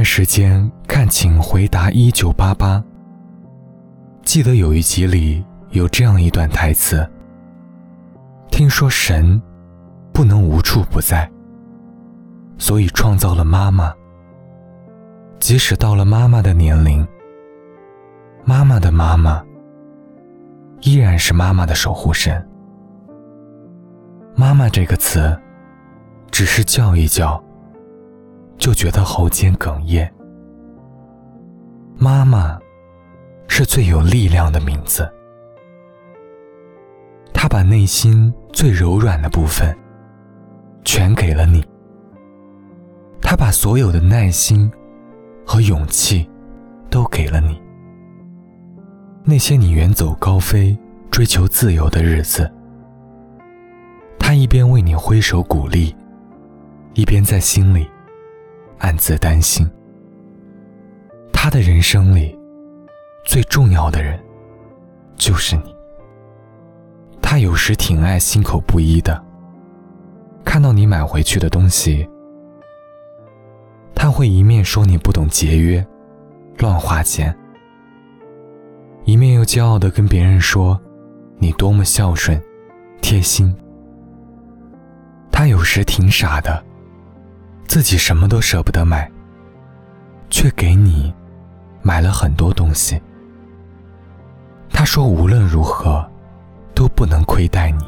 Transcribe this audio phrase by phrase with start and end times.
[0.00, 2.78] 段时间看《请回答一九八八》，
[4.22, 7.06] 记得有一集里有这样一段台词
[8.50, 9.38] ：“听说神
[10.10, 11.30] 不能无处不在，
[12.56, 13.92] 所以创造了妈妈。
[15.38, 17.06] 即使到了妈妈的年龄，
[18.42, 19.44] 妈妈的妈妈
[20.80, 22.42] 依然是妈妈的守护神。
[24.34, 25.38] 妈妈这个词，
[26.30, 27.38] 只是叫一叫。”
[28.60, 30.08] 就觉得喉间哽咽。
[31.96, 32.58] 妈妈
[33.48, 35.10] 是最有力量的名字，
[37.32, 39.76] 她把内心最柔软的部分
[40.84, 41.64] 全给了你，
[43.22, 44.70] 她把所有的耐心
[45.44, 46.28] 和勇气
[46.90, 47.60] 都给了你。
[49.24, 50.76] 那些你远走高飞、
[51.10, 52.50] 追求自由的日子，
[54.18, 55.94] 她一边为你挥手鼓励，
[56.92, 57.88] 一边在心里。
[58.80, 59.70] 暗自担心，
[61.32, 62.36] 他的人生里
[63.24, 64.18] 最重要的人
[65.16, 65.76] 就是你。
[67.20, 69.22] 他有时挺爱心口不一的，
[70.44, 72.08] 看到你买回去的东西，
[73.94, 75.86] 他会一面说你不懂节约、
[76.58, 77.36] 乱花钱，
[79.04, 80.80] 一面又骄傲的跟别人说
[81.38, 82.42] 你多么孝顺、
[83.02, 83.54] 贴心。
[85.30, 86.69] 他有时挺傻的。
[87.70, 89.08] 自己什么都舍不得买，
[90.28, 91.14] 却给你
[91.82, 93.00] 买了很多东西。
[94.72, 96.04] 他说无论如何
[96.74, 97.84] 都不能亏待你。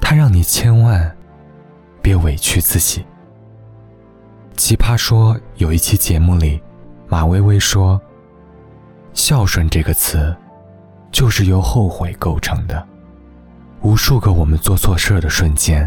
[0.00, 1.14] 他让你千万
[2.00, 3.04] 别委屈自己。
[4.56, 6.58] 奇葩说有一期节目里，
[7.08, 8.00] 马薇薇说
[9.12, 10.34] ：“孝顺这个词，
[11.10, 12.82] 就是由后悔构成的，
[13.82, 15.86] 无数个我们做错事的瞬间。”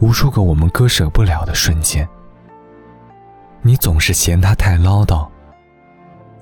[0.00, 2.06] 无数个我们割舍不了的瞬间，
[3.62, 5.26] 你总是嫌他太唠叨，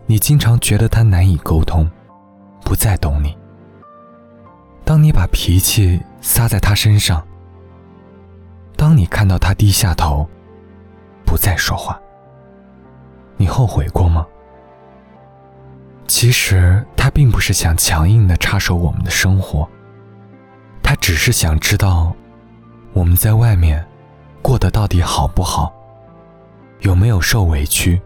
[0.07, 1.89] 你经常觉得他难以沟通，
[2.63, 3.37] 不再懂你。
[4.85, 7.25] 当你把脾气撒在他身上，
[8.77, 10.29] 当你看到他低下头，
[11.25, 12.01] 不再说话，
[13.37, 14.27] 你后悔过吗？
[16.09, 19.69] 其实他并不是想强硬的插手我们的生活，
[20.83, 22.15] 他只是想知道。
[22.93, 23.85] 我们在外面
[24.43, 25.73] 过得到底好不好？
[26.81, 28.01] 有没有受委屈？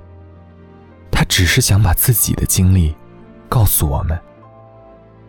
[1.10, 2.94] 他只是想把自己的经历
[3.48, 4.18] 告诉我们，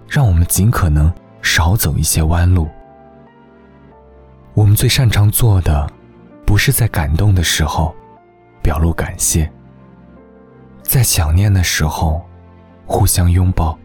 [0.07, 2.67] 让我们尽可能少走一些弯路。
[4.53, 5.89] 我们最擅长做的，
[6.45, 7.95] 不是在感动的时候
[8.61, 9.49] 表露感谢，
[10.83, 12.23] 在想念的时候
[12.85, 13.77] 互相拥抱。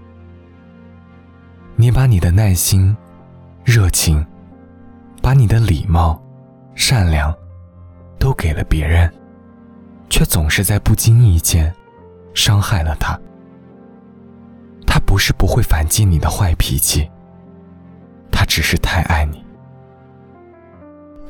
[1.76, 2.94] 你把你的耐心、
[3.64, 4.26] 热情。
[5.22, 6.20] 把你的礼貌、
[6.74, 7.32] 善良
[8.18, 9.10] 都给了别人，
[10.10, 11.72] 却总是在不经意间
[12.34, 13.18] 伤害了他。
[14.86, 17.08] 他不是不会反击你的坏脾气，
[18.32, 19.42] 他只是太爱你。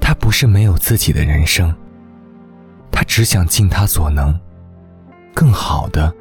[0.00, 1.72] 他不是没有自己的人生，
[2.90, 4.36] 他只想尽他所能，
[5.34, 6.12] 更好的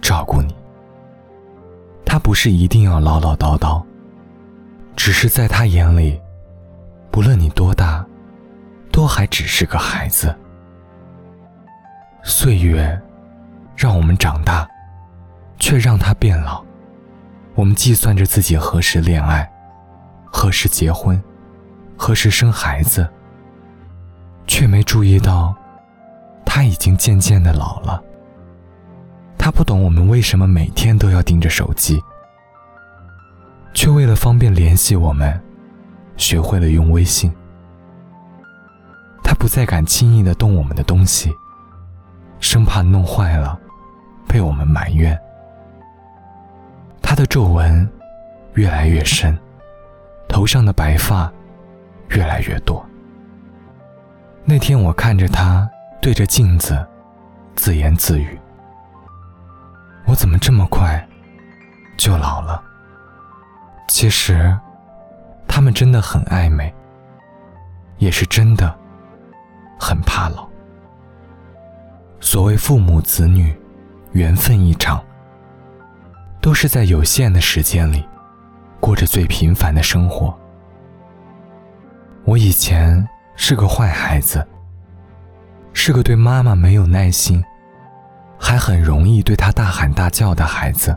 [0.00, 0.56] 照顾你。
[2.04, 3.82] 他不是一定要唠唠叨叨，
[4.96, 6.18] 只是在他眼里。
[7.14, 8.04] 不论你多大，
[8.90, 10.34] 都还只是个孩子。
[12.24, 13.00] 岁月
[13.76, 14.68] 让我们长大，
[15.60, 16.60] 却让他变老。
[17.54, 19.48] 我们计算着自己何时恋爱，
[20.24, 21.22] 何时结婚，
[21.96, 23.08] 何时生孩子，
[24.48, 25.54] 却没注意到
[26.44, 28.02] 他已经渐渐的老了。
[29.38, 32.02] 他不懂我们为什么每天都要盯着手机，
[33.72, 35.40] 却为了方便联系我们。
[36.16, 37.32] 学会了用微信，
[39.22, 41.32] 他不再敢轻易的动我们的东西，
[42.40, 43.58] 生怕弄坏了，
[44.28, 45.18] 被我们埋怨。
[47.02, 47.88] 他的皱纹
[48.54, 49.38] 越来越深，
[50.28, 51.30] 头上的白发
[52.08, 52.84] 越来越多。
[54.44, 55.68] 那天我看着他
[56.00, 56.86] 对着镜子
[57.56, 58.38] 自言自语
[60.06, 61.06] ：“我怎么这么快
[61.96, 62.62] 就老了？”
[63.88, 64.56] 其实。
[65.54, 66.74] 他们真的很爱美，
[67.98, 68.76] 也是真的
[69.78, 70.48] 很怕老。
[72.18, 73.56] 所谓父母子女，
[74.14, 75.00] 缘分一场，
[76.40, 78.04] 都是在有限的时间里，
[78.80, 80.36] 过着最平凡的生活。
[82.24, 84.44] 我以前是个坏孩子，
[85.72, 87.40] 是个对妈妈没有耐心，
[88.40, 90.92] 还很容易对她大喊大叫的孩子。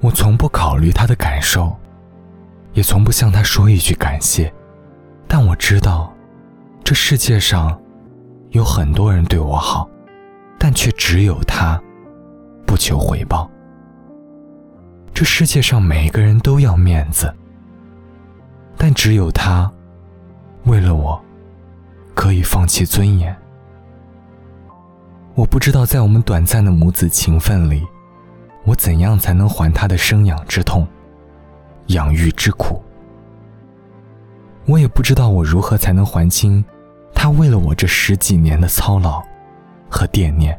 [0.00, 1.79] 我从不考虑她的感受。
[2.72, 4.52] 也从不向他说一句感谢，
[5.26, 6.12] 但我知道，
[6.84, 7.78] 这世界上
[8.50, 9.88] 有很多人对我好，
[10.58, 11.80] 但却只有他
[12.66, 13.50] 不求回报。
[15.12, 17.32] 这世界上每个人都要面子，
[18.76, 19.70] 但只有他
[20.64, 21.20] 为了我
[22.14, 23.36] 可以放弃尊严。
[25.34, 27.86] 我不知道在我们短暂的母子情分里，
[28.64, 30.86] 我怎样才能还他的生养之痛、
[31.92, 32.82] 养育之苦。
[34.66, 36.64] 我也不知道我如何才能还清
[37.14, 39.22] 他为了我这十几年的操劳
[39.88, 40.58] 和惦念。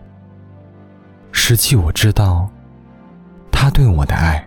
[1.32, 2.50] 实际我知道，
[3.52, 4.46] 他对我的爱，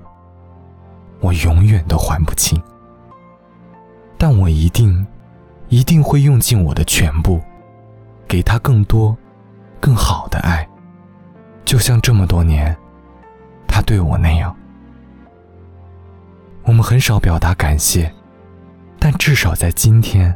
[1.21, 2.61] 我永远都还不清。
[4.19, 5.07] 但我一定，
[5.69, 7.41] 一定会用尽我的全部，
[8.29, 9.17] 给他更多、
[9.81, 10.69] 更好的爱，
[11.65, 12.77] 就像这么多年，
[13.67, 14.55] 他对我那样。
[16.65, 18.13] 我们很少表达感谢。
[18.99, 20.35] 但至少在今天，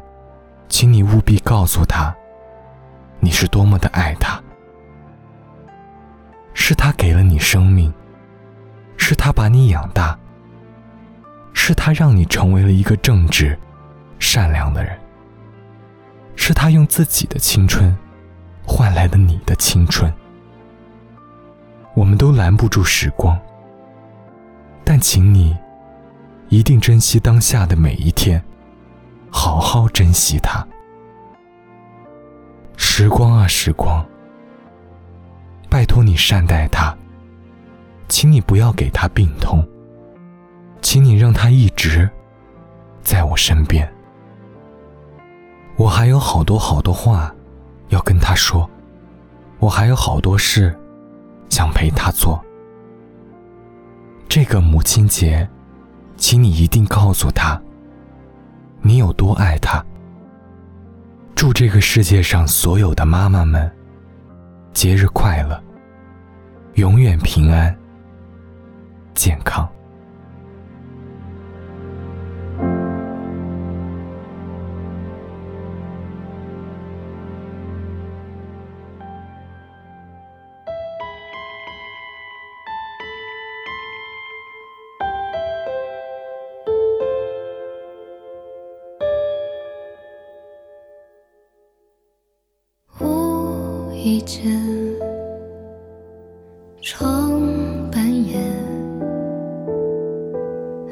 [0.68, 2.14] 请你务必告诉他，
[3.18, 4.38] 你是多么的爱他。
[6.52, 7.90] 是他给了你生命，
[8.98, 10.18] 是他把你养大，
[11.54, 13.58] 是他让你成为了一个正直、
[14.18, 14.98] 善良的人，
[16.36, 17.96] 是他用自己的青春
[18.66, 20.12] 换来了你的青春。
[21.94, 23.38] 我们都拦不住时光，
[24.84, 25.56] 但请你
[26.48, 28.42] 一定珍惜当下的每一天。
[29.30, 30.66] 好好珍惜它，
[32.76, 34.04] 时光啊时光，
[35.68, 36.96] 拜托你善待它，
[38.08, 39.62] 请你不要给它病痛，
[40.80, 42.08] 请你让它一直
[43.02, 43.86] 在我身边。
[45.76, 47.32] 我还有好多好多话
[47.90, 48.68] 要跟他说，
[49.58, 50.74] 我还有好多事
[51.50, 52.42] 想陪他做。
[54.26, 55.48] 这个母亲节，
[56.18, 57.58] 请你一定告诉他。
[58.82, 59.82] 你有多爱他？
[61.34, 63.70] 祝这个世界上所有的妈妈们
[64.72, 65.62] 节日快乐，
[66.74, 67.74] 永远平安、
[69.14, 69.68] 健康。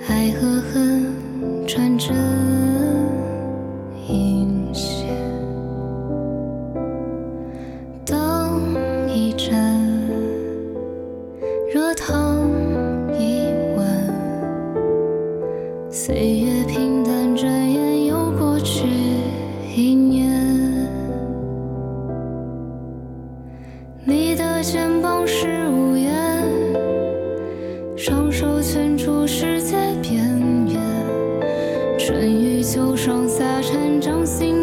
[0.09, 1.05] 爱和恨
[1.67, 2.15] 穿针
[4.09, 5.09] 引线，
[8.05, 8.77] 灯
[9.13, 9.53] 一盏，
[11.75, 12.49] 热汤
[13.19, 13.85] 一碗，
[15.91, 18.87] 岁月平淡，转眼又过去
[19.75, 20.31] 一年。
[24.05, 25.76] 你的肩膀是我
[32.77, 34.56] 秋霜洒成掌心，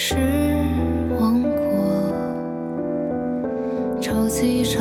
[0.00, 0.14] 是
[1.18, 1.50] 王国，
[4.00, 4.77] 超级超。